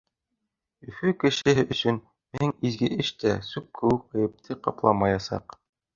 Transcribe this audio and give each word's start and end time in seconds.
Өфө 0.91 1.11
кешеһе 1.23 1.65
өсөн 1.75 1.99
мең 2.39 2.53
изге 2.71 2.89
эш 3.05 3.11
тә 3.25 3.35
сүп 3.51 3.69
кеүек 3.81 4.09
ғәйепте 4.17 4.59
ҡапламаясаҡ. 4.69 5.61